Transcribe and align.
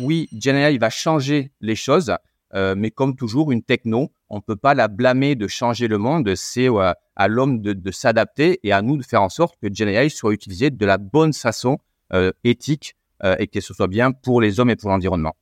oui, 0.00 0.28
GenAI 0.32 0.78
va 0.78 0.90
changer 0.90 1.52
les 1.60 1.76
choses, 1.76 2.14
euh, 2.54 2.74
mais 2.76 2.90
comme 2.90 3.16
toujours, 3.16 3.52
une 3.52 3.62
techno, 3.62 4.10
on 4.28 4.36
ne 4.36 4.40
peut 4.40 4.56
pas 4.56 4.74
la 4.74 4.88
blâmer 4.88 5.34
de 5.34 5.46
changer 5.46 5.88
le 5.88 5.98
monde. 5.98 6.34
C'est 6.34 6.68
euh, 6.68 6.92
à 7.16 7.28
l'homme 7.28 7.60
de, 7.60 7.72
de 7.72 7.90
s'adapter 7.90 8.60
et 8.62 8.72
à 8.72 8.82
nous 8.82 8.96
de 8.96 9.02
faire 9.02 9.22
en 9.22 9.28
sorte 9.28 9.54
que 9.62 9.68
GenAI 9.72 10.10
soit 10.10 10.32
utilisé 10.32 10.70
de 10.70 10.86
la 10.86 10.98
bonne 10.98 11.32
façon 11.32 11.78
euh, 12.12 12.32
éthique 12.42 12.96
euh, 13.22 13.36
et 13.38 13.46
que 13.46 13.60
ce 13.60 13.74
soit 13.74 13.86
bien 13.86 14.12
pour 14.12 14.40
les 14.40 14.58
hommes 14.58 14.70
et 14.70 14.76
pour 14.76 14.90
l'environnement. 14.90 15.36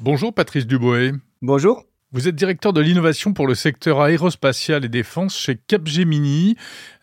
Bonjour 0.00 0.34
Patrice 0.34 0.66
Dubois. 0.66 1.12
Bonjour. 1.40 1.84
Vous 2.14 2.28
êtes 2.28 2.34
directeur 2.34 2.74
de 2.74 2.82
l'innovation 2.82 3.32
pour 3.32 3.46
le 3.46 3.54
secteur 3.54 4.02
aérospatial 4.02 4.84
et 4.84 4.90
défense 4.90 5.34
chez 5.34 5.56
Capgemini. 5.56 6.56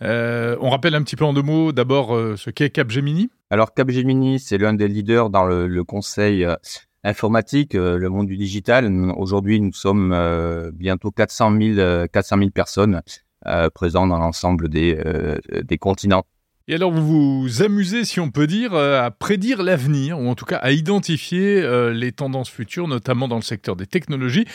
Euh, 0.03 0.55
on 0.61 0.69
rappelle 0.69 0.93
un 0.93 1.01
petit 1.01 1.15
peu 1.15 1.25
en 1.25 1.33
deux 1.33 1.41
mots 1.41 1.71
d'abord 1.71 2.15
euh, 2.15 2.35
ce 2.37 2.51
qu'est 2.51 2.69
Capgemini. 2.69 3.31
Alors 3.51 3.73
Capgemini, 3.73 4.39
c'est 4.39 4.59
l'un 4.59 4.75
des 4.75 4.87
leaders 4.87 5.31
dans 5.31 5.43
le, 5.43 5.83
conseil 5.83 6.45
euh, 6.45 6.55
informatique, 7.03 7.73
euh, 7.73 7.97
le 7.97 8.07
monde 8.07 8.27
du 8.27 8.37
digital. 8.37 8.87
Aujourd'hui, 9.17 9.59
nous 9.59 9.73
sommes 9.73 10.11
euh, 10.13 10.69
bientôt 10.71 11.09
400 11.09 11.57
000, 11.59 12.07
400 12.13 12.37
000 12.37 12.49
personnes 12.51 13.01
présentes 13.73 14.09
dans 14.09 14.19
l'ensemble 14.19 14.67
des, 14.67 15.01
des 15.63 15.77
continents. 15.77 16.25
Et 16.67 16.75
alors 16.75 16.91
vous 16.91 17.41
vous 17.41 17.61
amusez, 17.63 18.03
si 18.03 18.19
on 18.19 18.29
peut 18.31 18.47
dire, 18.47 18.75
à 18.75 19.09
prédire 19.11 19.63
l'avenir, 19.63 20.19
ou 20.19 20.27
en 20.27 20.35
tout 20.35 20.43
cas 20.43 20.57
à 20.57 20.71
identifier 20.71 21.61
les 21.93 22.11
tendances 22.11 22.49
futures, 22.49 22.89
notamment 22.89 23.29
dans 23.29 23.37
le 23.37 23.41
secteur 23.41 23.77
des 23.77 23.87
technologies. 23.87 24.45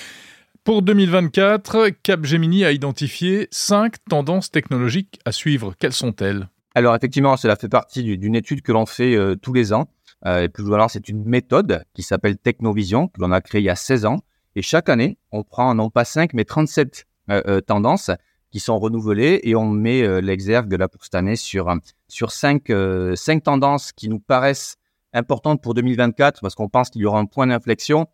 Pour 0.64 0.82
2024, 0.82 1.88
Capgemini 2.02 2.66
a 2.66 2.72
identifié 2.72 3.48
cinq 3.50 3.94
tendances 4.08 4.50
technologiques 4.50 5.18
à 5.24 5.32
suivre. 5.32 5.74
Quelles 5.78 5.94
sont-elles? 5.94 6.46
Alors 6.74 6.94
effectivement, 6.94 7.36
cela 7.36 7.56
fait 7.56 7.68
partie 7.68 8.02
d'une 8.16 8.34
étude 8.34 8.62
que 8.62 8.72
l'on 8.72 8.86
fait 8.86 9.14
euh, 9.14 9.36
tous 9.36 9.52
les 9.52 9.72
ans. 9.72 9.88
Euh, 10.26 10.42
et 10.42 10.48
plus 10.48 10.64
globalement, 10.64 10.88
c'est 10.88 11.08
une 11.08 11.24
méthode 11.24 11.84
qui 11.94 12.02
s'appelle 12.02 12.36
Technovision, 12.38 13.08
que 13.08 13.20
l'on 13.20 13.30
a 13.30 13.40
créée 13.40 13.60
il 13.60 13.64
y 13.64 13.70
a 13.70 13.76
16 13.76 14.06
ans. 14.06 14.20
Et 14.56 14.62
chaque 14.62 14.88
année, 14.88 15.18
on 15.32 15.42
prend 15.42 15.74
non 15.74 15.90
pas 15.90 16.04
5, 16.04 16.32
mais 16.32 16.44
37 16.44 17.06
euh, 17.30 17.42
euh, 17.46 17.60
tendances 17.62 18.10
qui 18.50 18.60
sont 18.60 18.78
renouvelées 18.78 19.40
et 19.44 19.56
on 19.56 19.66
met 19.66 20.02
euh, 20.02 20.20
l'exergue 20.20 20.74
là 20.74 20.88
pour 20.88 21.02
cette 21.02 21.14
année 21.14 21.36
sur 21.36 21.74
sur 22.06 22.30
cinq, 22.30 22.70
cinq 23.14 23.44
tendances 23.44 23.92
qui 23.92 24.10
nous 24.10 24.20
paraissent 24.20 24.76
importantes 25.14 25.62
pour 25.62 25.72
2024 25.72 26.42
parce 26.42 26.54
qu'on 26.54 26.68
pense 26.68 26.90
qu'il 26.90 27.00
y 27.00 27.06
aura 27.06 27.18
un 27.18 27.24
point 27.24 27.46
d'inflexion 27.46 28.06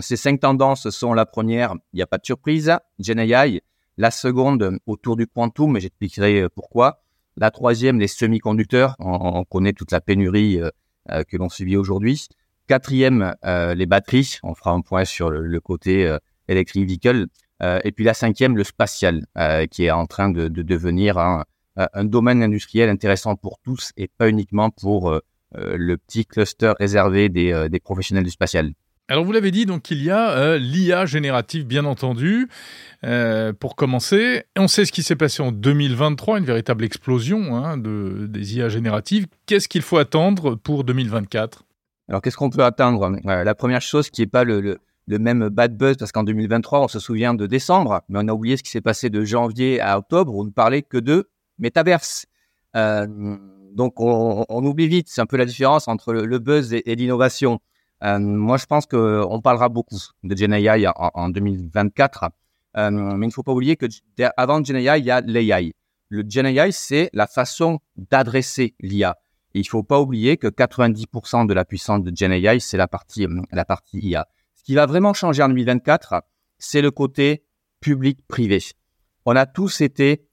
ces 0.00 0.16
cinq 0.16 0.40
tendances 0.40 0.90
sont 0.90 1.14
la 1.14 1.24
première, 1.24 1.74
il 1.92 1.98
n'y 1.98 2.02
a 2.02 2.06
pas 2.08 2.18
de 2.18 2.26
surprise, 2.26 2.76
GenAI. 2.98 3.62
La 3.96 4.10
seconde, 4.10 4.78
autour 4.86 5.14
du 5.14 5.28
quantum, 5.28 5.70
mais 5.72 5.80
j'expliquerai 5.80 6.48
pourquoi. 6.48 7.04
La 7.40 7.50
troisième, 7.50 8.00
les 8.00 8.08
semi-conducteurs. 8.08 8.96
On, 8.98 9.38
on, 9.38 9.44
connaît 9.44 9.72
toute 9.72 9.92
la 9.92 10.00
pénurie 10.00 10.60
euh, 10.60 10.70
euh, 11.10 11.22
que 11.24 11.36
l'on 11.36 11.48
subit 11.48 11.76
aujourd'hui. 11.76 12.28
Quatrième, 12.66 13.34
euh, 13.44 13.74
les 13.74 13.86
batteries. 13.86 14.38
On 14.42 14.54
fera 14.54 14.72
un 14.72 14.82
point 14.82 15.06
sur 15.06 15.30
le, 15.30 15.60
côté 15.60 16.06
euh, 16.06 16.18
electric 16.48 16.86
vehicle. 16.86 17.26
et 17.62 17.92
puis 17.92 18.04
la 18.04 18.14
cinquième, 18.14 18.56
le 18.56 18.64
spatial, 18.64 19.26
qui 19.70 19.84
est 19.84 19.90
en 19.90 20.06
train 20.06 20.30
de, 20.30 20.48
de 20.48 20.62
devenir 20.62 21.18
un, 21.18 21.44
domaine 22.04 22.42
industriel 22.42 22.88
intéressant 22.88 23.36
pour 23.36 23.58
tous 23.64 23.92
et 23.96 24.08
pas 24.08 24.28
uniquement 24.28 24.70
pour 24.70 25.20
le 25.54 25.96
petit 25.96 26.24
cluster 26.24 26.72
réservé 26.78 27.28
des 27.28 27.80
professionnels 27.82 28.24
du 28.24 28.30
spatial. 28.30 28.72
Alors 29.10 29.24
vous 29.24 29.32
l'avez 29.32 29.50
dit, 29.50 29.64
donc 29.64 29.90
il 29.90 30.02
y 30.02 30.10
a 30.10 30.32
euh, 30.32 30.58
l'IA 30.58 31.06
générative, 31.06 31.66
bien 31.66 31.86
entendu. 31.86 32.46
Euh, 33.04 33.54
pour 33.54 33.74
commencer, 33.74 34.44
on 34.54 34.68
sait 34.68 34.84
ce 34.84 34.92
qui 34.92 35.02
s'est 35.02 35.16
passé 35.16 35.42
en 35.42 35.50
2023, 35.50 36.38
une 36.38 36.44
véritable 36.44 36.84
explosion 36.84 37.56
hein, 37.56 37.78
de, 37.78 38.26
des 38.28 38.56
IA 38.56 38.68
génératives. 38.68 39.26
Qu'est-ce 39.46 39.66
qu'il 39.66 39.80
faut 39.80 39.96
attendre 39.96 40.56
pour 40.56 40.84
2024 40.84 41.64
Alors 42.10 42.20
qu'est-ce 42.20 42.36
qu'on 42.36 42.50
peut 42.50 42.64
attendre? 42.64 43.10
La 43.24 43.54
première 43.54 43.80
chose 43.80 44.10
qui 44.10 44.20
n'est 44.20 44.26
pas 44.26 44.44
le, 44.44 44.78
le, 45.06 45.18
même 45.18 45.48
bad 45.48 45.74
buzz, 45.74 45.96
parce 45.96 46.12
qu'en 46.12 46.24
2023, 46.24 46.80
on 46.82 46.88
se 46.88 47.00
souvient 47.00 47.32
de 47.32 47.46
décembre, 47.46 48.02
mais 48.10 48.18
on 48.22 48.28
a 48.28 48.32
oublié 48.32 48.58
ce 48.58 48.62
qui 48.62 48.70
s'est 48.70 48.82
passé 48.82 49.08
de 49.08 49.24
janvier 49.24 49.80
à 49.80 49.96
octobre, 49.96 50.34
où 50.34 50.42
on 50.42 50.44
ne 50.44 50.50
parlait 50.50 50.82
que 50.82 50.98
de 50.98 51.30
métaverse. 51.58 52.26
Euh, 52.76 53.06
donc 53.72 54.00
on, 54.00 54.44
oublie 54.66 54.88
vite, 54.88 55.08
c'est 55.08 55.22
un 55.22 55.26
peu 55.26 55.38
la 55.38 55.46
différence 55.46 55.88
entre 55.88 56.12
le, 56.12 56.38
buzz 56.38 56.74
et 56.74 56.94
l'innovation. 56.94 57.60
Euh, 58.04 58.18
moi, 58.18 58.56
je 58.56 58.66
pense 58.66 58.86
qu'on 58.86 59.40
parlera 59.42 59.68
beaucoup 59.68 59.98
de 60.22 60.36
GenAI 60.36 60.86
en, 60.86 61.10
en 61.14 61.28
2024. 61.28 62.30
Euh, 62.76 62.90
mais 62.90 63.26
il 63.26 63.28
ne 63.28 63.32
faut 63.32 63.42
pas 63.42 63.52
oublier 63.52 63.76
que 63.76 63.86
avant 64.36 64.62
GenAI, 64.62 65.00
il 65.00 65.04
y 65.04 65.10
a 65.10 65.20
l'AI. 65.20 65.74
Le 66.10 66.24
GenAI, 66.26 66.72
c'est 66.72 67.10
la 67.12 67.26
façon 67.26 67.80
d'adresser 67.96 68.74
l'IA. 68.80 69.16
Il 69.54 69.62
ne 69.62 69.66
faut 69.66 69.82
pas 69.82 70.00
oublier 70.00 70.36
que 70.36 70.46
90% 70.46 71.46
de 71.46 71.54
la 71.54 71.64
puissance 71.64 72.02
de 72.02 72.12
GenAI, 72.14 72.60
c'est 72.60 72.76
la 72.76 72.86
partie, 72.86 73.26
la 73.52 73.64
partie 73.64 73.98
IA. 73.98 74.26
Ce 74.54 74.62
qui 74.62 74.74
va 74.74 74.86
vraiment 74.86 75.14
changer 75.14 75.42
en 75.42 75.48
2024, 75.48 76.22
c'est 76.58 76.82
le 76.82 76.90
côté 76.90 77.44
public-privé. 77.80 78.60
On 79.24 79.36
a 79.36 79.46
tous 79.46 79.80
été, 79.80 80.26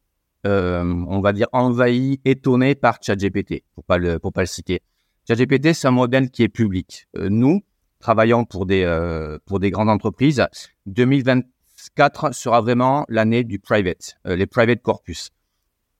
euh, 0.45 0.83
on 0.83 1.21
va 1.21 1.33
dire, 1.33 1.47
envahis, 1.51 2.19
étonnés 2.25 2.75
par 2.75 2.99
ChatGPT, 3.01 3.63
pour 3.73 3.83
pas 3.83 3.97
le, 3.97 4.19
pour 4.19 4.33
pas 4.33 4.41
le 4.41 4.47
citer. 4.47 4.81
ChatGPT, 5.27 5.73
c'est 5.73 5.87
un 5.87 5.91
modèle 5.91 6.29
qui 6.29 6.43
est 6.43 6.49
public. 6.49 7.07
Euh, 7.17 7.29
nous, 7.29 7.63
travaillons 7.99 8.45
pour 8.45 8.67
des, 8.67 8.83
euh, 8.83 9.39
pour 9.45 9.59
des 9.59 9.71
grandes 9.71 9.89
entreprises. 9.89 10.45
2024 10.85 12.31
sera 12.35 12.61
vraiment 12.61 13.05
l'année 13.09 13.43
du 13.43 13.57
private, 13.57 14.17
euh, 14.27 14.35
les 14.35 14.45
private 14.45 14.83
corpus. 14.83 15.31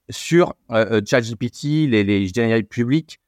Sur 0.08 0.54
euh, 0.70 1.00
euh 1.00 1.00
ChatGPT, 1.04 1.88
les, 1.88 2.04
les 2.04 2.28
GenAI 2.28 2.62
publics, 2.62 3.18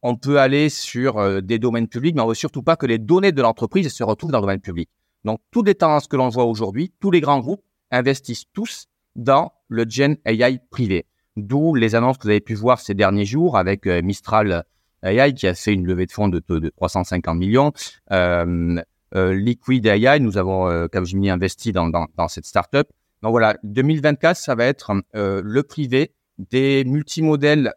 on 0.00 0.16
peut 0.16 0.40
aller 0.40 0.70
sur 0.70 1.18
euh, 1.18 1.42
des 1.42 1.58
domaines 1.58 1.86
publics, 1.86 2.14
mais 2.14 2.22
on 2.22 2.28
veut 2.28 2.34
surtout 2.34 2.62
pas 2.62 2.76
que 2.76 2.86
les 2.86 2.98
données 2.98 3.32
de 3.32 3.42
l'entreprise 3.42 3.92
se 3.92 4.02
retrouvent 4.02 4.32
dans 4.32 4.38
le 4.38 4.44
domaine 4.44 4.60
public. 4.60 4.88
Donc, 5.26 5.40
toutes 5.50 5.66
les 5.66 5.74
tendances 5.74 6.08
que 6.08 6.16
l'on 6.16 6.30
voit 6.30 6.46
aujourd'hui, 6.46 6.94
tous 6.98 7.10
les 7.10 7.20
grands 7.20 7.40
groupes 7.40 7.62
investissent 7.90 8.46
tous 8.54 8.86
dans 9.16 9.52
le 9.68 9.84
Gen 9.86 10.16
AI 10.24 10.58
privé. 10.70 11.04
D'où 11.36 11.74
les 11.74 11.94
annonces 11.94 12.16
que 12.16 12.22
vous 12.22 12.30
avez 12.30 12.40
pu 12.40 12.54
voir 12.54 12.80
ces 12.80 12.94
derniers 12.94 13.26
jours 13.26 13.58
avec 13.58 13.86
Mistral 13.86 14.64
AI 15.02 15.34
qui 15.34 15.46
a 15.46 15.54
fait 15.54 15.72
une 15.72 15.86
levée 15.86 16.06
de 16.06 16.12
fonds 16.12 16.28
de, 16.28 16.42
de 16.48 16.68
350 16.68 17.36
millions. 17.36 17.72
Euh, 18.12 18.80
euh, 19.14 19.34
Liquid 19.34 19.86
AI, 19.86 20.20
nous 20.20 20.38
avons 20.38 20.68
euh, 20.68 20.88
Capgemini 20.88 21.30
investi 21.30 21.72
dans, 21.72 21.88
dans, 21.88 22.06
dans 22.16 22.28
cette 22.28 22.46
startup. 22.46 22.88
Donc 23.22 23.30
voilà, 23.30 23.56
2024, 23.62 24.36
ça 24.36 24.54
va 24.54 24.64
être 24.64 24.92
euh, 25.14 25.42
le 25.44 25.62
privé, 25.62 26.12
des 26.38 26.84
multimodèles 26.84 27.72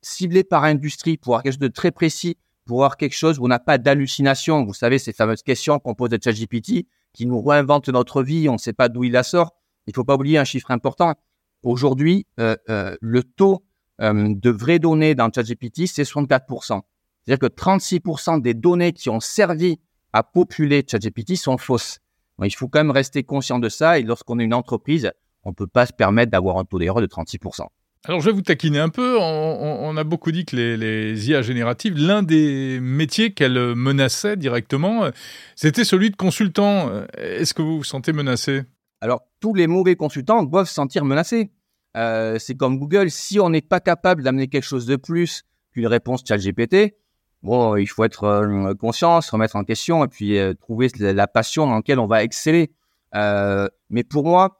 ciblés 0.00 0.44
par 0.44 0.64
industrie 0.64 1.18
pour 1.18 1.34
avoir 1.34 1.42
quelque 1.42 1.52
chose 1.52 1.58
de 1.60 1.68
très 1.68 1.90
précis, 1.90 2.38
pour 2.64 2.78
avoir 2.78 2.96
quelque 2.96 3.14
chose 3.14 3.38
où 3.38 3.44
on 3.44 3.48
n'a 3.48 3.58
pas 3.58 3.78
d'hallucination. 3.78 4.64
Vous 4.64 4.74
savez, 4.74 4.98
ces 4.98 5.12
fameuses 5.12 5.42
questions 5.42 5.78
qu'on 5.78 5.94
pose 5.94 6.12
à 6.12 6.16
ChatGPT 6.22 6.86
qui 7.12 7.26
nous 7.26 7.40
réinventent 7.42 7.90
notre 7.90 8.22
vie, 8.22 8.48
on 8.48 8.54
ne 8.54 8.58
sait 8.58 8.72
pas 8.72 8.88
d'où 8.88 9.04
il 9.04 9.12
la 9.12 9.22
sort. 9.22 9.54
Il 9.86 9.94
faut 9.94 10.04
pas 10.04 10.14
oublier 10.14 10.38
un 10.38 10.44
chiffre 10.44 10.70
important. 10.70 11.14
Aujourd'hui, 11.62 12.26
euh, 12.40 12.56
euh, 12.70 12.96
le 13.00 13.22
taux 13.22 13.62
euh, 14.00 14.34
de 14.34 14.50
vraies 14.50 14.78
données 14.78 15.14
dans 15.14 15.30
ChatGPT, 15.32 15.86
c'est 15.86 16.02
64%. 16.02 16.80
C'est-à-dire 17.24 17.48
que 17.48 17.54
36% 17.54 18.40
des 18.40 18.54
données 18.54 18.92
qui 18.92 19.10
ont 19.10 19.20
servi 19.20 19.78
à 20.12 20.22
populer 20.22 20.84
ChatGPT 20.88 21.36
sont 21.36 21.58
fausses. 21.58 21.98
Donc, 22.38 22.52
il 22.52 22.56
faut 22.56 22.68
quand 22.68 22.80
même 22.80 22.90
rester 22.90 23.22
conscient 23.22 23.58
de 23.58 23.68
ça 23.68 23.98
et 23.98 24.02
lorsqu'on 24.02 24.38
est 24.38 24.44
une 24.44 24.54
entreprise, 24.54 25.12
on 25.44 25.50
ne 25.50 25.54
peut 25.54 25.66
pas 25.66 25.86
se 25.86 25.92
permettre 25.92 26.32
d'avoir 26.32 26.58
un 26.58 26.64
taux 26.64 26.78
d'erreur 26.78 27.00
de 27.00 27.06
36%. 27.06 27.66
Alors 28.04 28.20
je 28.20 28.26
vais 28.26 28.32
vous 28.32 28.42
taquiner 28.42 28.80
un 28.80 28.88
peu. 28.88 29.16
On, 29.16 29.22
on, 29.22 29.88
on 29.88 29.96
a 29.96 30.02
beaucoup 30.02 30.32
dit 30.32 30.44
que 30.44 30.56
les, 30.56 30.76
les 30.76 31.30
IA 31.30 31.40
génératives, 31.42 31.96
l'un 31.96 32.24
des 32.24 32.80
métiers 32.80 33.32
qu'elles 33.32 33.76
menaçaient 33.76 34.36
directement, 34.36 35.08
c'était 35.54 35.84
celui 35.84 36.10
de 36.10 36.16
consultant. 36.16 36.90
Est-ce 37.16 37.54
que 37.54 37.62
vous 37.62 37.78
vous 37.78 37.84
sentez 37.84 38.12
menacé? 38.12 38.62
Alors 39.00 39.22
tous 39.40 39.54
les 39.54 39.68
mauvais 39.68 39.94
consultants 39.94 40.42
doivent 40.42 40.66
se 40.66 40.74
sentir 40.74 41.04
menacés. 41.04 41.52
Euh, 41.96 42.38
c'est 42.38 42.54
comme 42.54 42.78
Google, 42.78 43.10
si 43.10 43.38
on 43.40 43.50
n'est 43.50 43.60
pas 43.60 43.80
capable 43.80 44.22
d'amener 44.22 44.48
quelque 44.48 44.64
chose 44.64 44.86
de 44.86 44.96
plus 44.96 45.44
qu'une 45.72 45.86
réponse 45.86 46.22
ChatGPT, 46.26 46.94
bon, 47.42 47.76
il 47.76 47.86
faut 47.86 48.04
être 48.04 48.24
euh, 48.24 48.74
conscient, 48.74 49.20
se 49.20 49.30
remettre 49.30 49.56
en 49.56 49.64
question 49.64 50.04
et 50.04 50.08
puis 50.08 50.38
euh, 50.38 50.54
trouver 50.54 50.88
la 50.98 51.26
passion 51.26 51.66
dans 51.66 51.76
laquelle 51.76 51.98
on 51.98 52.06
va 52.06 52.22
exceller. 52.22 52.72
Euh, 53.14 53.68
mais 53.90 54.04
pour 54.04 54.24
moi, 54.24 54.58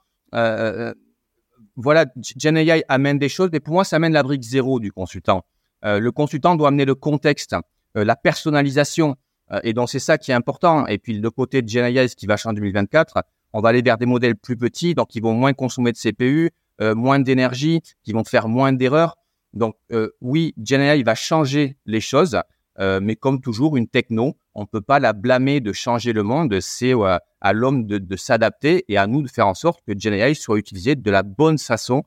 voilà, 1.77 2.07
GenAI 2.17 2.85
amène 2.89 3.19
des 3.19 3.29
choses, 3.29 3.51
mais 3.53 3.61
pour 3.61 3.75
moi, 3.75 3.85
ça 3.85 3.97
amène 3.97 4.13
la 4.13 4.23
brique 4.23 4.43
zéro 4.43 4.81
du 4.81 4.93
consultant. 4.93 5.45
le 5.83 6.11
consultant 6.11 6.55
doit 6.57 6.69
amener 6.69 6.85
le 6.85 6.95
contexte, 6.95 7.55
la 7.95 8.17
personnalisation, 8.17 9.17
et 9.63 9.75
donc 9.75 9.91
c'est 9.91 9.99
ça 9.99 10.17
qui 10.17 10.31
est 10.31 10.35
important. 10.35 10.87
Et 10.87 10.99
puis 10.99 11.19
le 11.19 11.31
côté 11.31 11.61
de 11.61 11.69
GenAI, 11.69 12.09
ce 12.09 12.17
qui 12.17 12.27
va 12.27 12.37
changer 12.37 12.53
en 12.53 12.55
2024, 12.55 13.23
on 13.53 13.61
va 13.61 13.71
aller 13.71 13.83
vers 13.83 13.99
des 13.99 14.07
modèles 14.07 14.37
plus 14.37 14.57
petits, 14.57 14.95
donc 14.95 15.09
qui 15.09 15.21
vont 15.21 15.35
moins 15.35 15.53
consommer 15.53 15.93
de 15.93 15.99
CPU, 15.99 16.51
euh, 16.81 16.95
moins 16.95 17.21
d'énergie, 17.21 17.81
qui 18.03 18.13
vont 18.13 18.25
faire 18.25 18.49
moins 18.49 18.73
d'erreurs. 18.73 19.17
Donc 19.53 19.77
euh, 19.93 20.09
oui, 20.23 20.55
GenAI 20.57 21.03
va 21.03 21.15
changer 21.15 21.77
les 21.85 22.01
choses, 22.01 22.41
euh, 22.79 22.99
mais 23.03 23.15
comme 23.15 23.43
toujours, 23.43 23.77
une 23.77 23.87
techno, 23.87 24.37
on 24.55 24.63
ne 24.63 24.67
peut 24.67 24.81
pas 24.81 24.99
la 24.99 25.13
blâmer 25.13 25.61
de 25.61 25.73
changer 25.73 26.15
le 26.15 26.23
monde. 26.23 26.59
C'est 26.61 26.95
à 27.41 27.53
l'homme 27.53 27.87
de, 27.87 28.17
s'adapter 28.17 28.85
et 28.89 28.97
à 28.97 29.07
nous 29.07 29.23
de 29.23 29.29
faire 29.29 29.47
en 29.47 29.55
sorte 29.55 29.81
que 29.87 29.93
GenAI 29.97 30.35
soit 30.35 30.59
utilisé 30.59 30.95
de 30.95 31.11
la 31.11 31.23
bonne 31.23 31.59
façon 31.59 32.05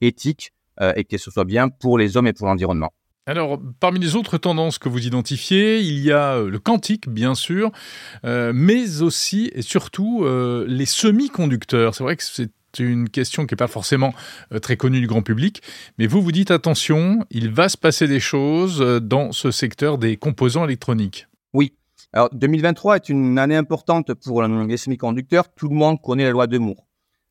éthique 0.00 0.52
et 0.96 1.04
que 1.04 1.18
ce 1.18 1.30
soit 1.30 1.44
bien 1.44 1.68
pour 1.68 1.98
les 1.98 2.16
hommes 2.16 2.26
et 2.26 2.32
pour 2.32 2.46
l'environnement. 2.46 2.90
Alors, 3.26 3.60
parmi 3.80 3.98
les 3.98 4.16
autres 4.16 4.38
tendances 4.38 4.78
que 4.78 4.88
vous 4.88 5.06
identifiez, 5.06 5.80
il 5.80 5.98
y 6.00 6.10
a 6.10 6.40
le 6.40 6.58
quantique, 6.58 7.08
bien 7.08 7.34
sûr, 7.34 7.70
mais 8.22 9.02
aussi 9.02 9.50
et 9.54 9.62
surtout 9.62 10.24
les 10.66 10.86
semi-conducteurs. 10.86 11.94
C'est 11.94 12.04
vrai 12.04 12.16
que 12.16 12.24
c'est 12.24 12.50
une 12.78 13.08
question 13.08 13.46
qui 13.46 13.54
n'est 13.54 13.58
pas 13.58 13.68
forcément 13.68 14.14
euh, 14.52 14.58
très 14.58 14.76
connue 14.76 15.00
du 15.00 15.06
grand 15.06 15.22
public, 15.22 15.62
mais 15.98 16.06
vous 16.06 16.22
vous 16.22 16.32
dites 16.32 16.50
attention, 16.50 17.24
il 17.30 17.50
va 17.50 17.68
se 17.68 17.76
passer 17.76 18.08
des 18.08 18.20
choses 18.20 18.80
euh, 18.80 19.00
dans 19.00 19.32
ce 19.32 19.50
secteur 19.50 19.98
des 19.98 20.16
composants 20.16 20.64
électroniques. 20.64 21.26
Oui. 21.52 21.74
Alors 22.12 22.30
2023 22.32 22.96
est 22.96 23.08
une 23.08 23.38
année 23.38 23.56
importante 23.56 24.14
pour 24.14 24.42
les 24.42 24.76
semi-conducteurs. 24.76 25.52
Tout 25.54 25.68
le 25.68 25.74
monde 25.74 26.00
connaît 26.00 26.24
la 26.24 26.30
loi 26.30 26.46
de 26.46 26.58
Moore. 26.58 26.86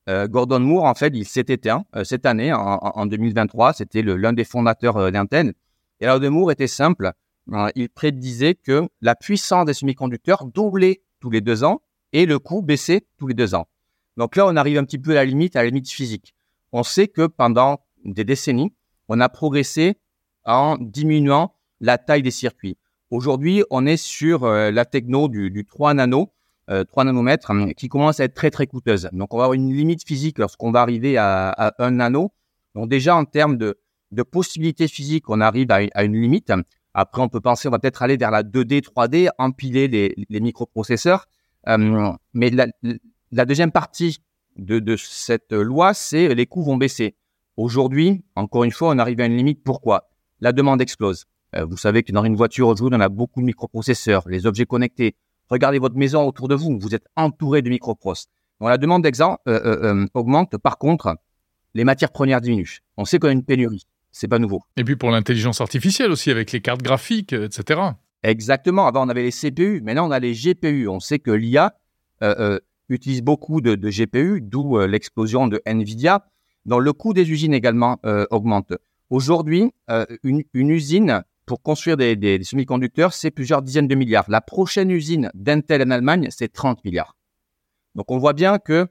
Euh, 0.10 0.28
Gordon 0.28 0.60
Moore, 0.60 0.84
en 0.84 0.94
fait, 0.94 1.14
il 1.16 1.26
s'est 1.26 1.46
éteint 1.48 1.86
cette 2.04 2.26
année, 2.26 2.52
en, 2.52 3.06
2023. 3.06 3.74
C'était 3.74 4.02
l'un 4.02 4.34
des 4.34 4.44
fondateurs 4.44 5.12
d'Intel. 5.12 5.54
Et 6.02 6.06
la 6.06 6.14
loi 6.14 6.20
de 6.20 6.28
Moore 6.28 6.52
était 6.52 6.68
simple. 6.68 7.14
il 7.76 7.88
prédisait 7.88 8.56
que 8.56 8.90
la 9.00 9.16
puissance 9.16 9.66
des 9.66 9.74
semi-conducteurs 9.74 10.46
doublait 10.46 11.02
tous 11.22 11.30
les 11.30 11.40
deux 11.40 11.64
ans 11.64 11.82
et 12.12 12.26
le 12.26 12.40
coût 12.40 12.62
baissait 12.62 13.06
tous 13.18 13.28
les 13.28 13.34
deux 13.34 13.56
ans. 13.56 13.68
Donc 14.18 14.36
là, 14.36 14.46
on 14.46 14.56
arrive 14.56 14.78
un 14.78 14.84
petit 14.84 15.00
peu 15.00 15.12
à 15.12 15.16
la 15.16 15.26
limite, 15.26 15.56
à 15.56 15.64
la 15.64 15.68
limite 15.68 15.90
physique. 15.90 16.34
On 16.72 16.84
sait 16.84 17.08
que 17.08 17.28
pendant 17.28 17.80
des 18.06 18.24
décennies, 18.24 18.74
on 19.08 19.20
a 19.20 19.30
progressé 19.30 19.98
en 20.46 20.78
diminuant 20.80 21.56
la 21.80 21.98
taille 21.98 22.22
des 22.22 22.32
circuits. 22.32 22.78
Aujourd'hui, 23.10 23.64
on 23.70 23.86
est 23.86 23.98
sur 23.98 24.44
euh, 24.44 24.72
la 24.72 24.86
techno 24.86 25.28
du, 25.28 25.66
3 25.66 25.94
nano, 25.94 26.34
3 26.68 26.76
euh, 26.76 27.06
nanomètres, 27.06 27.52
hein, 27.52 27.72
qui 27.74 27.90
commence 27.90 28.20
à 28.20 28.24
être 28.24 28.34
très 28.34 28.50
très 28.50 28.66
coûteuse. 28.66 29.10
Donc 29.12 29.34
on 29.34 29.38
va 29.38 29.44
avoir 29.44 29.54
une 29.54 29.72
limite 29.72 30.06
physique 30.06 30.40
lorsqu'on 30.40 30.72
va 30.72 30.82
arriver 30.82 31.18
à, 31.18 31.74
1 31.78 31.92
nano. 31.92 32.32
Donc 32.76 32.90
déjà 32.90 33.16
en 33.16 33.26
termes 33.26 33.58
de, 33.58 33.78
possibilités 34.32 34.88
physiques, 34.88 35.30
on 35.30 35.42
arrive 35.42 35.68
à, 35.70 36.04
une 36.04 36.20
limite. 36.20 36.52
Après, 36.96 37.22
on 37.22 37.30
peut 37.30 37.42
penser, 37.42 37.68
on 37.68 37.72
va 37.72 37.80
peut-être 37.80 38.02
aller 38.02 38.18
vers 38.18 38.32
la 38.32 38.44
2D, 38.44 38.82
3D, 38.82 39.30
empiler 39.38 39.88
les, 39.88 40.40
microprocesseurs. 40.40 41.28
Euh, 41.68 42.12
mais 42.34 42.52
la 43.34 43.46
deuxième 43.46 43.72
partie 43.72 44.20
de, 44.58 44.96
cette 44.96 45.52
loi, 45.52 45.94
c'est 45.94 46.34
les 46.36 46.46
coûts 46.46 46.64
vont 46.64 46.78
baisser. 46.78 47.16
Aujourd'hui, 47.58 48.24
encore 48.36 48.64
une 48.64 48.72
fois, 48.72 48.90
on 48.90 49.00
arrive 49.00 49.20
à 49.22 49.26
une 49.26 49.36
limite. 49.36 49.64
Pourquoi? 49.64 50.10
La 50.40 50.52
demande 50.52 50.82
explose. 50.82 51.26
Euh, 51.56 51.66
vous 51.66 51.78
savez 51.78 52.04
que 52.04 52.12
dans 52.12 52.24
une 52.24 52.36
voiture 52.36 52.68
aujourd'hui, 52.68 52.98
on 52.98 53.02
a 53.02 53.10
beaucoup 53.10 53.42
de 53.42 53.46
microprocesseurs, 53.46 54.28
les 54.28 54.46
objets 54.46 54.66
connectés. 54.66 55.16
Regardez 55.50 55.80
votre 55.80 55.96
maison 55.96 56.28
autour 56.28 56.48
de 56.48 56.56
vous, 56.56 56.80
vous 56.80 56.96
êtes 56.96 57.06
entouré 57.16 57.62
de 57.62 57.70
microprocesseurs. 57.70 58.32
Donc 58.60 58.70
la 58.70 58.78
demande 58.78 59.06
euh, 59.06 59.38
euh, 59.48 60.06
augmente. 60.14 60.58
Par 60.58 60.78
contre, 60.78 61.16
les 61.74 61.84
matières 61.84 62.12
premières 62.12 62.42
diminuent. 62.42 62.80
On 62.98 63.06
sait 63.06 63.20
qu'on 63.20 63.28
a 63.28 63.32
une 63.32 63.44
pénurie. 63.44 63.84
C'est 64.12 64.28
pas 64.28 64.40
nouveau. 64.40 64.62
Et 64.78 64.84
puis 64.84 64.96
pour 64.96 65.10
l'intelligence 65.10 65.60
artificielle 65.60 66.12
aussi, 66.12 66.32
avec 66.32 66.52
les 66.52 66.62
cartes 66.62 66.82
graphiques, 66.84 67.34
etc. 67.34 67.82
Exactement. 68.22 68.88
Avant, 68.88 69.06
on 69.06 69.10
avait 69.10 69.24
les 69.24 69.32
CPU. 69.32 69.82
Maintenant, 69.82 70.08
on 70.08 70.12
a 70.12 70.20
les 70.20 70.34
GPU. 70.34 70.88
On 70.88 71.00
sait 71.00 71.20
que 71.20 71.32
l'IA 71.32 71.76
utilise 72.90 73.22
beaucoup 73.22 73.62
de, 73.62 73.76
GPU, 73.76 74.42
d'où 74.42 74.78
euh, 74.78 74.88
l'explosion 74.88 75.48
de 75.48 75.62
Nvidia. 75.66 76.26
dont 76.66 76.80
le 76.80 76.94
coût 76.94 77.14
des 77.14 77.30
usines 77.30 77.54
également 77.54 78.00
euh, 78.06 78.26
augmente. 78.32 78.74
Aujourd'hui, 79.10 79.72
euh, 79.90 80.06
une, 80.24 80.44
usine 80.54 81.24
pour 81.46 81.62
construire 81.62 81.98
des, 81.98 82.42
semi-conducteurs, 82.44 83.14
c'est 83.14 83.32
plusieurs 83.32 83.62
dizaines 83.62 83.88
de 83.88 83.96
milliards. 83.96 84.26
La 84.30 84.40
prochaine 84.40 84.90
usine 84.90 85.30
d'Intel 85.34 85.82
en 85.82 85.92
Allemagne, 85.92 86.30
c'est 86.32 86.52
30 86.52 86.84
milliards. 86.86 87.16
Donc 87.96 88.12
on 88.12 88.18
voit 88.18 88.34
bien 88.34 88.60
que 88.60 88.88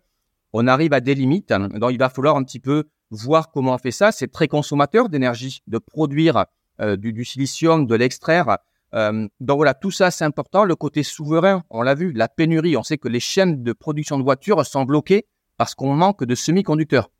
on 0.53 0.67
arrive 0.67 0.93
à 0.93 1.01
des 1.01 1.15
limites. 1.15 1.49
Donc 1.49 1.93
il 1.93 1.99
va 1.99 2.11
falloir 2.11 2.37
un 2.37 2.45
petit 2.45 2.61
peu 2.61 2.85
voir 3.11 3.51
comment 3.51 3.75
on 3.75 3.79
fait 3.79 3.91
ça. 3.91 4.13
C'est 4.13 4.31
très 4.31 4.49
consommateur 4.49 5.09
d'énergie 5.09 5.63
de 5.67 5.79
produire 5.79 6.45
du, 6.79 7.13
du, 7.15 7.25
silicium, 7.25 7.87
de 7.87 7.95
l'extraire. 7.95 8.59
Euh, 8.95 9.27
donc 9.41 9.57
voilà, 9.57 9.75
tout 9.75 9.91
ça 9.91 10.11
c'est 10.11 10.25
important. 10.25 10.65
Le 10.65 10.77
côté 10.77 11.03
souverain, 11.03 11.63
on 11.71 11.83
l'a 11.83 11.95
vu, 11.95 12.13
la 12.13 12.29
pénurie. 12.29 12.77
On 12.77 12.83
sait 12.83 12.99
que 12.99 13.09
les 13.09 13.21
chaînes 13.21 13.63
de 13.63 13.73
production 13.73 14.19
de 14.19 14.23
voitures 14.23 14.65
sont 14.67 14.85
bloquées 14.85 15.27
parce 15.57 15.75
qu'on 15.75 15.95
manque 15.95 16.25
de 16.25 16.35
semi-conducteurs. 16.35 17.11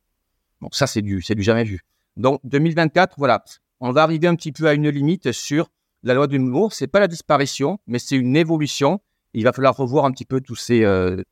Donc 0.61 0.75
ça 0.75 0.87
c'est 0.87 1.03
du, 1.03 1.23
c'est 1.23 1.35
du 1.35 1.43
jamais 1.43 1.65
vu. 1.65 1.81
Donc 2.17 2.41
2024, 2.45 3.15
voilà, 3.19 3.43
on 3.81 3.93
va 3.93 4.03
arriver 4.03 4.29
un 4.29 4.35
petit 4.35 4.53
peu 4.53 4.67
à 4.67 4.75
une 4.75 4.89
limite 4.89 5.33
sur 5.33 5.69
la 6.03 6.15
loi 6.15 6.27
de 6.27 6.37
Moore. 6.39 6.73
C'est 6.73 6.87
pas 6.87 7.01
la 7.01 7.09
disparition, 7.09 7.79
mais 7.87 7.99
c'est 7.99 8.17
une 8.17 8.37
évolution. 8.37 9.01
Il 9.35 9.45
va 9.45 9.53
falloir 9.53 9.75
revoir 9.75 10.05
un 10.05 10.13
petit 10.13 10.27
peu 10.27 10.43
tous 10.43 10.57
ces, 10.57 10.85
euh, 10.85 11.23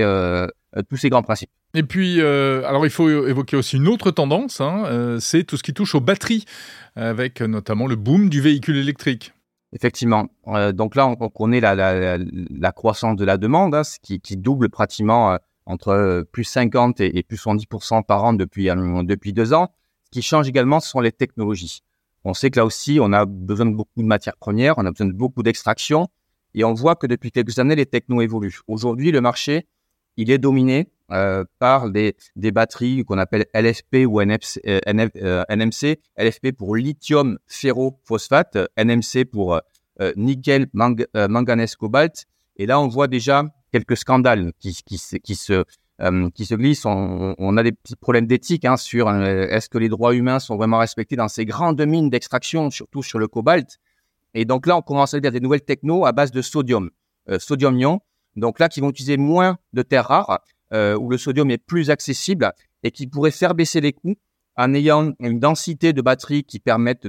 euh, 0.00 0.48
grands 1.04 1.22
principes. 1.22 1.50
Et 1.74 1.82
puis, 1.82 2.20
alors 2.22 2.86
il 2.86 2.90
faut 2.90 3.26
évoquer 3.26 3.56
aussi 3.56 3.76
une 3.76 3.88
autre 3.88 4.12
tendance, 4.12 4.60
hein, 4.60 5.18
c'est 5.20 5.42
tout 5.42 5.56
ce 5.56 5.64
qui 5.64 5.74
touche 5.74 5.96
aux 5.96 6.00
batteries, 6.00 6.44
avec 6.94 7.40
notamment 7.40 7.88
le 7.88 7.96
boom 7.96 8.30
du 8.30 8.40
véhicule 8.40 8.76
électrique. 8.76 9.33
Effectivement. 9.74 10.28
Euh, 10.46 10.70
donc 10.72 10.94
là, 10.94 11.06
on, 11.08 11.28
connaît 11.28 11.60
la, 11.60 11.74
la, 11.74 12.16
la, 12.16 12.72
croissance 12.72 13.16
de 13.16 13.24
la 13.24 13.36
demande, 13.36 13.74
hein, 13.74 13.82
qui, 14.02 14.20
qui, 14.20 14.36
double 14.36 14.70
pratiquement 14.70 15.32
euh, 15.32 15.36
entre 15.66 15.88
euh, 15.88 16.22
plus 16.22 16.44
50 16.44 17.00
et, 17.00 17.22
plus 17.24 17.36
70% 17.36 18.04
par 18.04 18.22
an 18.22 18.34
depuis, 18.34 18.66
depuis 18.66 19.32
deux 19.32 19.52
ans. 19.52 19.72
Ce 20.04 20.10
qui 20.12 20.22
change 20.22 20.48
également, 20.48 20.78
ce 20.78 20.88
sont 20.88 21.00
les 21.00 21.10
technologies. 21.10 21.82
On 22.22 22.34
sait 22.34 22.50
que 22.50 22.60
là 22.60 22.64
aussi, 22.64 22.98
on 23.00 23.12
a 23.12 23.26
besoin 23.26 23.66
de 23.66 23.74
beaucoup 23.74 24.00
de 24.00 24.06
matières 24.06 24.36
premières, 24.36 24.78
on 24.78 24.86
a 24.86 24.92
besoin 24.92 25.08
de 25.08 25.12
beaucoup 25.12 25.42
d'extraction, 25.42 26.06
et 26.54 26.62
on 26.62 26.72
voit 26.72 26.94
que 26.94 27.08
depuis 27.08 27.32
quelques 27.32 27.58
années, 27.58 27.74
les 27.74 27.84
technos 27.84 28.22
évoluent. 28.22 28.60
Aujourd'hui, 28.68 29.10
le 29.10 29.20
marché, 29.20 29.66
il 30.16 30.30
est 30.30 30.38
dominé 30.38 30.88
euh, 31.12 31.44
par 31.58 31.90
des, 31.90 32.16
batteries 32.36 33.04
qu'on 33.04 33.18
appelle 33.18 33.44
LFP 33.54 34.06
ou 34.06 34.22
NFC, 34.22 34.62
euh, 34.66 35.44
NMC. 35.50 36.00
LFP 36.16 36.52
pour 36.56 36.76
lithium 36.76 37.38
ferrophosphate, 37.46 38.56
NMC 38.78 39.26
pour 39.30 39.60
euh, 40.00 40.12
nickel 40.16 40.66
manganèse 40.72 41.76
cobalt. 41.76 42.24
Et 42.56 42.64
là, 42.64 42.80
on 42.80 42.88
voit 42.88 43.06
déjà 43.06 43.44
quelques 43.70 43.98
scandales 43.98 44.52
qui, 44.58 44.72
se 44.72 46.54
glissent. 46.54 46.86
On, 46.86 47.56
a 47.58 47.62
des 47.62 47.72
petits 47.72 47.96
problèmes 47.96 48.26
d'éthique 48.26 48.64
hein, 48.64 48.78
sur 48.78 49.10
est-ce 49.10 49.68
que 49.68 49.76
les 49.76 49.90
droits 49.90 50.14
humains 50.14 50.38
sont 50.38 50.56
vraiment 50.56 50.78
respectés 50.78 51.16
dans 51.16 51.28
ces 51.28 51.44
grandes 51.44 51.84
mines 51.84 52.08
d'extraction, 52.08 52.70
surtout 52.70 53.02
sur 53.02 53.18
le 53.18 53.28
cobalt? 53.28 53.78
Et 54.32 54.46
donc 54.46 54.66
là, 54.66 54.78
on 54.78 54.82
commence 54.82 55.12
à 55.12 55.20
dire 55.20 55.32
des 55.32 55.40
nouvelles 55.40 55.64
technos 55.64 56.06
à 56.06 56.12
base 56.12 56.30
de 56.30 56.40
sodium, 56.40 56.88
sodium-ion. 57.38 58.00
Donc 58.36 58.58
là, 58.58 58.68
qui 58.68 58.80
vont 58.80 58.90
utiliser 58.90 59.16
moins 59.16 59.58
de 59.74 59.82
terres 59.82 60.06
rares 60.06 60.40
euh, 60.74 60.96
où 60.96 61.08
le 61.08 61.18
sodium 61.18 61.52
est 61.52 61.58
plus 61.58 61.90
accessible 61.90 62.52
et 62.82 62.90
qui 62.90 63.06
pourrait 63.06 63.30
faire 63.30 63.54
baisser 63.54 63.80
les 63.80 63.92
coûts 63.92 64.16
en 64.56 64.74
ayant 64.74 65.12
une 65.20 65.38
densité 65.38 65.92
de 65.92 66.02
batterie 66.02 66.42
qui 66.42 66.58
permette 66.58 67.06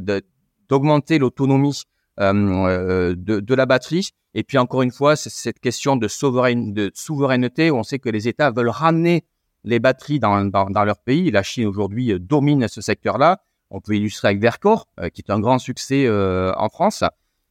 d'augmenter 0.70 1.18
l'autonomie 1.18 1.82
euh, 2.20 2.34
euh, 2.34 3.16
de, 3.18 3.56
la 3.56 3.66
batterie. 3.66 4.12
Et 4.36 4.44
puis 4.44 4.60
encore 4.60 4.84
une 4.84 4.92
fois, 4.92 5.16
c'est 5.16 5.32
cette 5.32 5.60
question 5.60 5.96
de, 5.96 6.08
souveraineté 6.08 7.72
où 7.72 7.78
on 7.78 7.84
sait 7.84 7.98
que 7.98 8.10
les 8.10 8.28
États 8.28 8.52
veulent 8.52 8.70
ramener 8.70 9.26
les 9.64 9.80
batteries 9.80 10.20
dans, 10.20 10.48
leur 10.86 11.00
pays. 11.00 11.32
La 11.32 11.42
Chine 11.42 11.66
aujourd'hui 11.66 12.20
domine 12.20 12.68
ce 12.68 12.82
secteur-là. 12.82 13.42
On 13.72 13.82
peut 13.82 13.96
illustrer 13.96 14.28
avec 14.28 14.42
Vercor, 14.42 14.88
qui 15.14 15.22
est 15.22 15.32
un 15.32 15.40
grand 15.40 15.58
succès 15.58 16.08
en 16.08 16.70
France, 16.70 17.04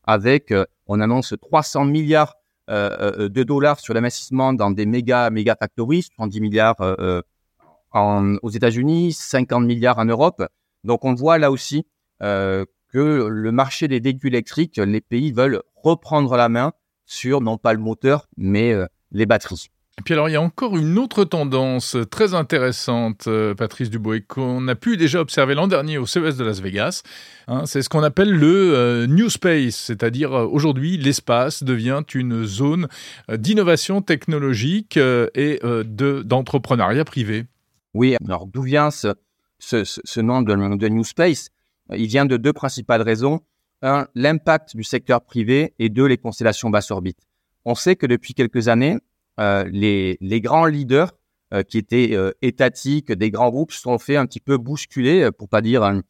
avec, 0.04 0.54
on 0.86 1.00
annonce 1.00 1.34
300 1.40 1.86
milliards 1.86 2.36
de 2.68 3.42
dollars 3.42 3.80
sur 3.80 3.94
l'investissement 3.94 4.52
dans 4.52 4.70
des 4.70 4.86
méga, 4.86 5.30
méga 5.30 5.56
factories, 5.58 6.02
70 6.02 6.40
milliards 6.40 6.80
euh, 6.80 7.20
aux 7.92 8.50
États-Unis, 8.50 9.12
50 9.12 9.64
milliards 9.64 9.98
en 9.98 10.04
Europe. 10.04 10.42
Donc 10.82 11.04
on 11.04 11.14
voit 11.14 11.38
là 11.38 11.50
aussi 11.50 11.86
que 12.20 13.28
le 13.28 13.52
marché 13.52 13.88
des 13.88 14.00
véhicules 14.00 14.34
électriques, 14.34 14.78
les 14.78 15.00
pays 15.00 15.32
veulent 15.32 15.62
reprendre 15.76 16.36
la 16.36 16.48
main 16.48 16.72
sur 17.06 17.40
non 17.40 17.58
pas 17.58 17.72
le 17.72 17.80
moteur, 17.80 18.26
mais 18.36 18.74
les 19.12 19.26
batteries. 19.26 19.70
Puis 20.02 20.12
alors, 20.12 20.28
il 20.28 20.32
y 20.32 20.36
a 20.36 20.42
encore 20.42 20.76
une 20.76 20.98
autre 20.98 21.24
tendance 21.24 21.96
très 22.10 22.34
intéressante, 22.34 23.28
euh, 23.28 23.54
Patrice 23.54 23.90
Dubois, 23.90 24.20
qu'on 24.26 24.66
a 24.66 24.74
pu 24.74 24.96
déjà 24.96 25.20
observer 25.20 25.54
l'an 25.54 25.68
dernier 25.68 25.98
au 25.98 26.06
CES 26.06 26.36
de 26.36 26.44
Las 26.44 26.60
Vegas. 26.60 27.02
Hein, 27.46 27.64
c'est 27.64 27.80
ce 27.80 27.88
qu'on 27.88 28.02
appelle 28.02 28.32
le 28.32 28.74
euh, 28.74 29.06
New 29.06 29.30
Space, 29.30 29.76
c'est-à-dire 29.76 30.32
euh, 30.32 30.46
aujourd'hui, 30.46 30.96
l'espace 30.96 31.62
devient 31.62 32.02
une 32.12 32.44
zone 32.44 32.88
d'innovation 33.32 34.02
technologique 34.02 34.96
et 34.98 35.60
d'entrepreneuriat 35.62 37.04
privé. 37.04 37.44
Oui, 37.94 38.16
alors 38.24 38.46
d'où 38.46 38.62
vient 38.62 38.90
ce, 38.90 39.14
ce, 39.60 40.20
nom 40.20 40.42
de, 40.42 40.88
New 40.88 41.04
Space? 41.04 41.50
Il 41.94 42.06
vient 42.06 42.26
de 42.26 42.36
deux 42.36 42.52
principales 42.52 43.02
raisons. 43.02 43.40
Un, 43.82 44.08
l'impact 44.14 44.74
du 44.76 44.82
secteur 44.82 45.20
privé 45.20 45.74
et 45.78 45.88
deux, 45.88 46.06
les 46.06 46.18
constellations 46.18 46.70
basse 46.70 46.90
orbite. 46.90 47.18
On 47.64 47.74
sait 47.74 47.96
que 47.96 48.06
depuis 48.06 48.34
quelques 48.34 48.68
années, 48.68 48.94
euh, 48.94 48.98
les, 49.38 50.16
les, 50.20 50.40
grands 50.40 50.66
leaders 50.66 51.12
euh, 51.52 51.62
qui 51.62 51.78
étaient 51.78 52.10
euh, 52.14 52.32
étatiques, 52.42 53.12
des 53.12 53.30
grands 53.30 53.50
groupes, 53.50 53.70
se 53.70 53.80
sont 53.80 53.98
fait 53.98 54.16
un 54.16 54.26
petit 54.26 54.40
peu 54.40 54.58
bousculer, 54.58 55.30
pour 55.38 55.48
pas 55.48 55.60
dire 55.60 56.00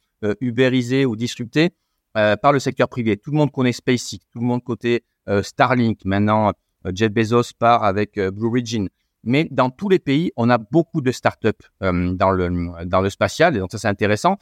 ubériser 0.40 1.04
ou 1.04 1.16
disrupter, 1.16 1.70
par 2.14 2.52
le 2.52 2.58
secteur 2.58 2.88
privé. 2.88 3.18
Tout 3.18 3.30
le 3.30 3.36
monde 3.36 3.50
connaît 3.50 3.72
SpaceX, 3.72 4.20
tout 4.32 4.40
le 4.40 4.46
monde 4.46 4.62
côté 4.64 5.04
Starlink. 5.42 6.04
Maintenant, 6.06 6.52
Jeff 6.94 7.12
Bezos 7.12 7.52
part 7.58 7.84
avec 7.84 8.18
Blue 8.18 8.46
Origin. 8.46 8.88
Mais 9.22 9.48
dans 9.50 9.68
tous 9.68 9.90
les 9.90 9.98
pays, 9.98 10.32
on 10.36 10.48
a 10.48 10.56
beaucoup 10.56 11.02
de 11.02 11.12
startups 11.12 11.50
dans 11.80 12.30
le 12.30 12.86
dans 12.86 13.02
le 13.02 13.10
spatial, 13.10 13.56
et 13.56 13.58
donc 13.58 13.70
ça 13.72 13.76
c'est 13.76 13.88
intéressant. 13.88 14.38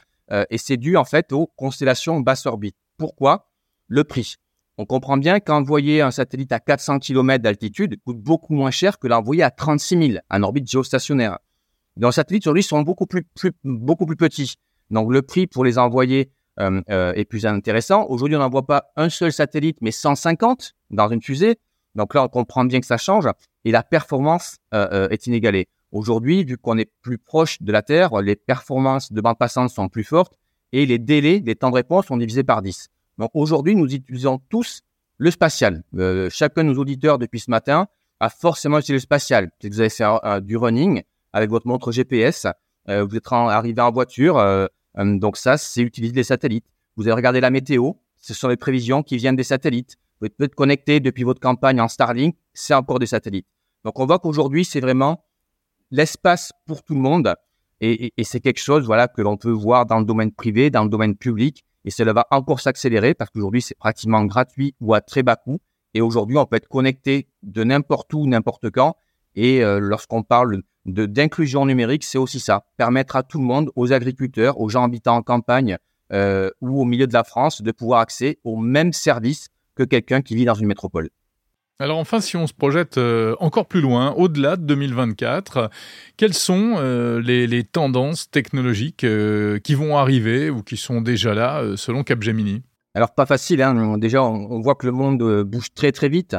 et 0.49 0.57
c'est 0.57 0.77
dû 0.77 0.95
en 0.95 1.03
fait 1.03 1.33
aux 1.33 1.47
constellations 1.47 2.21
basse 2.21 2.45
orbite. 2.45 2.77
Pourquoi? 2.97 3.49
Le 3.87 4.05
prix. 4.05 4.35
On 4.79 4.85
comprend 4.85 5.17
bien 5.17 5.39
qu'envoyer 5.39 6.01
un 6.01 6.09
satellite 6.09 6.51
à 6.51 6.59
400 6.59 6.97
km 6.99 7.43
d'altitude 7.43 8.01
coûte 8.03 8.17
beaucoup 8.17 8.55
moins 8.55 8.71
cher 8.71 8.97
que 8.97 9.07
l'envoyer 9.07 9.43
à 9.43 9.51
36 9.51 10.07
000 10.13 10.19
en 10.31 10.43
orbite 10.43 10.69
géostationnaire. 10.69 11.37
Les 11.95 12.11
satellites 12.11 12.47
aujourd'hui 12.47 12.63
sont 12.63 12.81
beaucoup 12.81 13.05
plus, 13.05 13.23
beaucoup 13.63 14.07
plus 14.07 14.15
petits. 14.15 14.55
Donc 14.89 15.11
le 15.11 15.21
prix 15.21 15.45
pour 15.45 15.63
les 15.63 15.77
envoyer 15.77 16.31
euh, 16.59 16.81
euh, 16.89 17.13
est 17.13 17.25
plus 17.25 17.45
intéressant. 17.45 18.07
Aujourd'hui, 18.09 18.35
on 18.35 18.39
n'envoie 18.39 18.65
pas 18.65 18.91
un 18.95 19.09
seul 19.09 19.31
satellite, 19.31 19.77
mais 19.81 19.91
150 19.91 20.73
dans 20.89 21.09
une 21.09 21.21
fusée. 21.21 21.59
Donc 21.93 22.15
là, 22.15 22.23
on 22.23 22.27
comprend 22.27 22.65
bien 22.65 22.79
que 22.79 22.87
ça 22.87 22.97
change 22.97 23.27
et 23.65 23.71
la 23.71 23.83
performance 23.83 24.57
euh, 24.73 25.07
est 25.09 25.27
inégalée. 25.27 25.67
Aujourd'hui, 25.91 26.43
vu 26.43 26.57
qu'on 26.57 26.79
est 26.79 26.91
plus 27.03 27.19
proche 27.19 27.61
de 27.61 27.71
la 27.71 27.83
Terre, 27.83 28.19
les 28.21 28.35
performances 28.35 29.11
de 29.11 29.21
bande 29.21 29.37
passante 29.37 29.69
sont 29.69 29.87
plus 29.87 30.03
fortes 30.03 30.33
et 30.71 30.87
les 30.87 30.97
délais, 30.97 31.43
les 31.45 31.55
temps 31.55 31.69
de 31.69 31.75
réponse 31.75 32.07
sont 32.07 32.17
divisés 32.17 32.43
par 32.43 32.63
10. 32.63 32.89
Donc 33.17 33.31
aujourd'hui, 33.33 33.75
nous 33.75 33.93
utilisons 33.93 34.39
tous 34.49 34.81
le 35.17 35.31
spatial. 35.31 35.83
Euh, 35.95 36.29
chacun 36.31 36.63
de 36.63 36.69
nos 36.69 36.79
auditeurs 36.79 37.19
depuis 37.19 37.39
ce 37.39 37.51
matin 37.51 37.87
a 38.19 38.29
forcément 38.29 38.79
utilisé 38.79 38.93
le 38.93 38.99
spatial. 38.99 39.49
Peut-être 39.51 39.71
que 39.71 39.75
vous 39.75 39.81
avez 39.81 39.89
fait 39.89 40.41
du 40.41 40.57
running 40.57 41.03
avec 41.33 41.49
votre 41.49 41.67
montre 41.67 41.91
GPS, 41.91 42.47
euh, 42.89 43.03
vous 43.03 43.15
êtes 43.15 43.31
arrivé 43.31 43.81
en 43.81 43.91
voiture, 43.91 44.37
euh, 44.37 44.67
donc 44.95 45.37
ça, 45.37 45.57
c'est 45.57 45.81
utiliser 45.81 46.13
les 46.13 46.23
satellites. 46.23 46.65
Vous 46.95 47.07
avez 47.07 47.13
regardé 47.13 47.41
la 47.41 47.49
météo, 47.49 47.93
ce 48.17 48.33
sont 48.33 48.47
les 48.47 48.57
prévisions 48.57 49.01
qui 49.01 49.17
viennent 49.17 49.35
des 49.35 49.43
satellites. 49.43 49.97
Vous 50.19 50.27
êtes 50.27 50.37
peut-être 50.37 50.55
connecté 50.55 50.99
depuis 50.99 51.23
votre 51.23 51.39
campagne 51.39 51.81
en 51.81 51.87
Starlink, 51.87 52.35
c'est 52.53 52.73
encore 52.73 52.99
des 52.99 53.07
satellites. 53.07 53.47
Donc 53.83 53.99
on 53.99 54.05
voit 54.05 54.19
qu'aujourd'hui, 54.19 54.63
c'est 54.63 54.79
vraiment 54.79 55.25
l'espace 55.91 56.53
pour 56.65 56.83
tout 56.83 56.93
le 56.93 57.01
monde. 57.01 57.35
Et, 57.81 58.13
et 58.15 58.23
c'est 58.23 58.39
quelque 58.39 58.59
chose 58.59 58.85
voilà, 58.85 59.07
que 59.07 59.21
l'on 59.21 59.35
peut 59.35 59.51
voir 59.51 59.85
dans 59.85 59.99
le 59.99 60.05
domaine 60.05 60.31
privé, 60.31 60.69
dans 60.69 60.83
le 60.83 60.89
domaine 60.89 61.15
public. 61.15 61.65
Et 61.85 61.91
cela 61.91 62.13
va 62.13 62.27
encore 62.31 62.59
s'accélérer 62.59 63.13
parce 63.13 63.29
qu'aujourd'hui, 63.29 63.61
c'est 63.61 63.77
pratiquement 63.77 64.23
gratuit 64.25 64.75
ou 64.79 64.93
à 64.93 65.01
très 65.01 65.23
bas 65.23 65.35
coût. 65.35 65.59
Et 65.93 66.01
aujourd'hui, 66.01 66.37
on 66.37 66.45
peut 66.45 66.55
être 66.55 66.67
connecté 66.67 67.27
de 67.43 67.63
n'importe 67.63 68.13
où, 68.13 68.25
n'importe 68.25 68.69
quand. 68.69 68.95
Et 69.35 69.63
euh, 69.63 69.79
lorsqu'on 69.79 70.23
parle 70.23 70.61
de 70.85 71.05
d'inclusion 71.05 71.65
numérique, 71.65 72.03
c'est 72.03 72.17
aussi 72.17 72.39
ça. 72.39 72.65
Permettre 72.77 73.15
à 73.15 73.23
tout 73.23 73.39
le 73.39 73.45
monde, 73.45 73.69
aux 73.75 73.93
agriculteurs, 73.93 74.59
aux 74.59 74.69
gens 74.69 74.83
habitant 74.83 75.15
en 75.15 75.21
campagne 75.21 75.77
euh, 76.11 76.49
ou 76.61 76.81
au 76.81 76.85
milieu 76.85 77.07
de 77.07 77.13
la 77.13 77.23
France, 77.23 77.61
de 77.61 77.71
pouvoir 77.71 78.01
accéder 78.01 78.39
aux 78.43 78.57
mêmes 78.57 78.93
services 78.93 79.49
que 79.75 79.83
quelqu'un 79.83 80.21
qui 80.21 80.35
vit 80.35 80.45
dans 80.45 80.53
une 80.53 80.67
métropole. 80.67 81.09
Alors 81.79 81.97
enfin, 81.97 82.21
si 82.21 82.37
on 82.37 82.45
se 82.45 82.53
projette 82.53 82.97
euh, 82.97 83.35
encore 83.39 83.67
plus 83.67 83.81
loin, 83.81 84.13
au-delà 84.13 84.57
de 84.57 84.63
2024, 84.63 85.71
quelles 86.17 86.35
sont 86.35 86.75
euh, 86.77 87.19
les, 87.19 87.63
tendances 87.63 88.29
technologiques 88.29 89.03
euh, 89.03 89.59
qui 89.59 89.73
vont 89.73 89.97
arriver 89.97 90.51
ou 90.51 90.61
qui 90.61 90.77
sont 90.77 91.01
déjà 91.01 91.33
là 91.33 91.63
selon 91.75 92.03
Capgemini? 92.03 92.61
Alors 92.93 93.15
pas 93.15 93.25
facile, 93.25 93.63
hein. 93.63 93.97
déjà 93.97 94.21
on, 94.23 94.61
voit 94.61 94.75
que 94.75 94.85
le 94.85 94.91
monde 94.91 95.43
bouge 95.43 95.73
très 95.73 95.91
très 95.91 96.09
vite. 96.09 96.35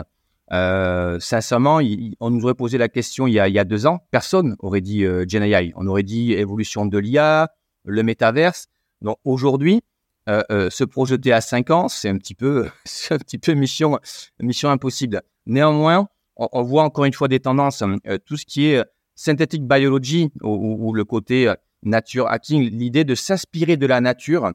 sincèrement, 0.50 1.80
on 2.20 2.30
nous 2.30 2.44
aurait 2.44 2.54
posé 2.54 2.78
la 2.78 2.88
question 2.88 3.26
il 3.26 3.32
y 3.32 3.40
a, 3.40 3.64
deux 3.64 3.86
ans, 3.86 4.06
personne 4.12 4.54
aurait 4.60 4.80
dit 4.80 5.04
GenAI, 5.26 5.72
on 5.74 5.88
aurait 5.88 6.04
dit 6.04 6.32
évolution 6.32 6.86
de 6.86 6.96
l'IA, 6.96 7.48
le 7.84 8.04
métaverse. 8.04 8.68
Donc 9.02 9.18
aujourd'hui, 9.24 9.82
euh, 10.26 10.42
euh, 10.50 10.70
se 10.70 10.84
projeter 10.84 11.32
à 11.32 11.42
5 11.42 11.70
ans, 11.70 11.88
c'est 11.88 12.08
un 12.08 12.16
petit 12.16 12.34
peu, 12.34 12.70
mission, 13.54 13.98
impossible. 14.70 15.22
Néanmoins, 15.46 16.08
on, 16.36 16.62
voit 16.62 16.82
encore 16.82 17.04
une 17.04 17.12
fois 17.12 17.28
des 17.28 17.40
tendances. 17.40 17.82
Euh, 17.82 18.18
tout 18.24 18.36
ce 18.38 18.46
qui 18.46 18.66
est 18.66 18.82
synthetic 19.14 19.66
biology 19.66 20.32
ou, 20.42 20.94
le 20.94 21.04
côté 21.04 21.52
nature 21.82 22.28
hacking, 22.28 22.62
l'idée 22.70 23.04
de 23.04 23.14
s'inspirer 23.14 23.76
de 23.76 23.86
la 23.86 24.00
nature 24.00 24.50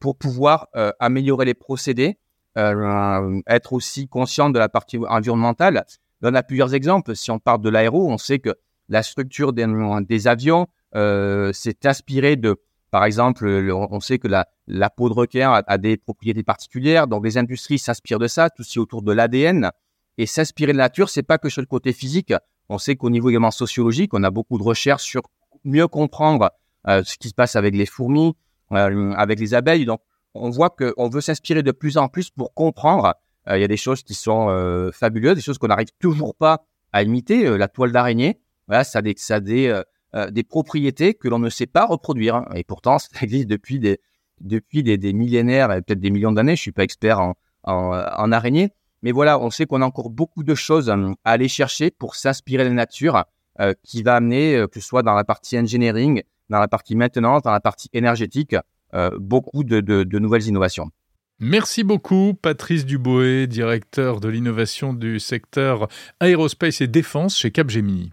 pour 0.00 0.16
pouvoir 0.16 0.68
améliorer 1.00 1.44
les 1.44 1.54
procédés, 1.54 2.16
être 2.56 3.72
aussi 3.74 4.08
conscient 4.08 4.48
de 4.48 4.58
la 4.58 4.70
partie 4.70 4.96
environnementale. 4.96 5.84
On 6.22 6.34
a 6.34 6.42
plusieurs 6.42 6.72
exemples. 6.72 7.14
Si 7.14 7.30
on 7.30 7.38
parle 7.38 7.60
de 7.60 7.68
l'aéro, 7.68 8.10
on 8.10 8.16
sait 8.16 8.38
que 8.38 8.54
la 8.88 9.02
structure 9.02 9.52
des 9.52 10.26
avions 10.26 10.68
s'est 10.94 11.84
inspirée 11.84 12.36
de 12.36 12.56
par 12.94 13.06
exemple, 13.06 13.48
on 13.72 13.98
sait 13.98 14.20
que 14.20 14.28
la, 14.28 14.90
peau 14.90 15.08
de 15.08 15.14
requin 15.14 15.64
a, 15.66 15.78
des 15.78 15.96
propriétés 15.96 16.44
particulières, 16.44 17.08
donc 17.08 17.24
les 17.24 17.36
industries 17.38 17.80
s'inspirent 17.80 18.20
de 18.20 18.28
ça, 18.28 18.50
tout 18.50 18.62
ce 18.62 18.70
qui 18.70 18.78
est 18.78 18.80
autour 18.80 19.02
de 19.02 19.10
l'ADN. 19.10 19.72
Et 20.16 20.26
s'inspirer 20.26 20.70
de 20.70 20.78
la 20.78 20.84
nature, 20.84 21.08
c'est 21.08 21.24
pas 21.24 21.36
que 21.38 21.48
sur 21.48 21.60
le 21.60 21.66
côté 21.66 21.92
physique. 21.92 22.32
On 22.68 22.78
sait 22.78 22.94
qu'au 22.94 23.10
niveau 23.10 23.30
également 23.30 23.50
sociologique, 23.50 24.14
on 24.14 24.22
a 24.22 24.30
beaucoup 24.30 24.58
de 24.58 24.62
recherches 24.62 25.02
sur 25.02 25.22
mieux 25.64 25.88
comprendre 25.88 26.52
euh, 26.86 27.02
ce 27.04 27.16
qui 27.16 27.30
se 27.30 27.34
passe 27.34 27.56
avec 27.56 27.74
les 27.74 27.84
fourmis, 27.84 28.36
euh, 28.70 29.10
avec 29.14 29.40
les 29.40 29.54
abeilles. 29.54 29.86
Donc, 29.86 30.00
on 30.34 30.50
voit 30.50 30.70
qu'on 30.70 31.08
veut 31.08 31.20
s'inspirer 31.20 31.64
de 31.64 31.72
plus 31.72 31.98
en 31.98 32.06
plus 32.06 32.30
pour 32.30 32.54
comprendre. 32.54 33.16
Euh, 33.48 33.58
il 33.58 33.60
y 33.60 33.64
a 33.64 33.68
des 33.68 33.76
choses 33.76 34.04
qui 34.04 34.14
sont 34.14 34.46
fabuleuses, 34.92 35.34
des 35.34 35.42
choses 35.42 35.58
qu'on 35.58 35.66
n'arrive 35.66 35.90
toujours 35.98 36.36
pas 36.36 36.64
à 36.92 37.02
imiter. 37.02 37.58
la 37.58 37.66
toile 37.66 37.90
d'araignée, 37.90 38.38
voilà, 38.68 38.84
ça 38.84 39.02
des, 39.02 39.14
ça 39.16 39.34
a 39.34 39.40
des 39.40 39.82
euh, 40.14 40.30
des 40.30 40.44
propriétés 40.44 41.14
que 41.14 41.26
l'on 41.28 41.40
ne 41.40 41.50
sait 41.50 41.66
pas 41.66 41.86
reproduire. 41.86 42.44
Et 42.54 42.62
pourtant, 42.62 42.98
ça 42.98 43.08
existe 43.22 43.48
depuis 43.48 43.80
des, 43.80 43.98
depuis 44.40 44.82
des, 44.82 45.12
millénaires, 45.12 45.68
peut-être 45.68 45.98
des 45.98 46.10
millions 46.10 46.30
d'années. 46.30 46.54
Je 46.54 46.62
suis 46.62 46.72
pas 46.72 46.84
expert 46.84 47.20
en, 47.20 47.34
en, 47.64 48.32
araignée. 48.32 48.70
Mais 49.02 49.10
voilà, 49.10 49.40
on 49.40 49.50
sait 49.50 49.66
qu'on 49.66 49.82
a 49.82 49.84
encore 49.84 50.10
beaucoup 50.10 50.44
de 50.44 50.54
choses 50.54 50.88
euh, 50.88 51.12
à 51.24 51.32
aller 51.32 51.48
chercher 51.48 51.90
pour 51.90 52.14
s'inspirer 52.14 52.62
de 52.64 52.68
la 52.68 52.74
nature, 52.74 53.24
euh, 53.60 53.74
qui 53.82 54.02
va 54.02 54.14
amener, 54.14 54.64
que 54.70 54.80
ce 54.80 54.86
soit 54.86 55.02
dans 55.02 55.14
la 55.14 55.24
partie 55.24 55.58
engineering, 55.58 56.22
dans 56.48 56.60
la 56.60 56.68
partie 56.68 56.94
maintenance, 56.94 57.42
dans 57.42 57.52
la 57.52 57.60
partie 57.60 57.88
énergétique, 57.92 58.54
beaucoup 59.18 59.64
de, 59.64 59.80
de, 59.80 60.18
nouvelles 60.20 60.46
innovations. 60.46 60.88
Merci 61.40 61.82
beaucoup, 61.82 62.34
Patrice 62.34 62.86
Duboé, 62.86 63.48
directeur 63.48 64.20
de 64.20 64.28
l'innovation 64.28 64.92
du 64.92 65.18
secteur 65.18 65.88
aérospace 66.20 66.80
et 66.80 66.86
défense 66.86 67.36
chez 67.36 67.50
Capgemini. 67.50 68.12